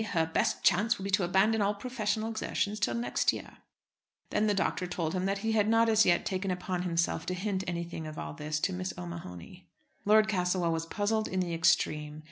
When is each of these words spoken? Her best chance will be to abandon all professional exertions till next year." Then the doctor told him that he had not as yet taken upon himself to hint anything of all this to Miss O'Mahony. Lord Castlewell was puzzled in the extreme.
Her 0.03 0.25
best 0.25 0.63
chance 0.63 0.97
will 0.97 1.03
be 1.03 1.11
to 1.11 1.23
abandon 1.23 1.61
all 1.61 1.75
professional 1.75 2.31
exertions 2.31 2.79
till 2.79 2.95
next 2.95 3.31
year." 3.31 3.57
Then 4.31 4.47
the 4.47 4.55
doctor 4.55 4.87
told 4.87 5.13
him 5.13 5.27
that 5.27 5.37
he 5.45 5.51
had 5.51 5.69
not 5.69 5.89
as 5.89 6.07
yet 6.07 6.25
taken 6.25 6.49
upon 6.49 6.81
himself 6.81 7.27
to 7.27 7.35
hint 7.35 7.63
anything 7.67 8.07
of 8.07 8.17
all 8.17 8.33
this 8.33 8.59
to 8.61 8.73
Miss 8.73 8.95
O'Mahony. 8.97 9.67
Lord 10.03 10.27
Castlewell 10.27 10.71
was 10.71 10.87
puzzled 10.87 11.27
in 11.27 11.39
the 11.39 11.53
extreme. 11.53 12.19